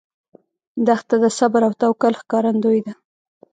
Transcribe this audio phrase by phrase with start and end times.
[0.87, 2.93] دښته د صبر او توکل ښکارندوی ده.